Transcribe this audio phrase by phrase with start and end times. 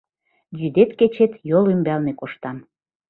[0.59, 2.57] Йӱдет-кечет йол ӱмбалне коштам.